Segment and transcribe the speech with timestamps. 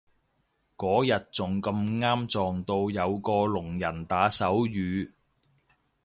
[0.75, 5.11] 嗰日仲咁啱撞到有個聾人打手語